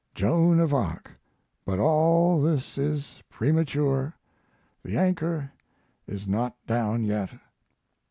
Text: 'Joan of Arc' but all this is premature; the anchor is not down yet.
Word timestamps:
'Joan 0.15 0.59
of 0.59 0.73
Arc' 0.73 1.11
but 1.63 1.77
all 1.77 2.41
this 2.41 2.75
is 2.75 3.21
premature; 3.29 4.15
the 4.81 4.97
anchor 4.97 5.51
is 6.07 6.27
not 6.27 6.55
down 6.65 7.03
yet. 7.03 7.29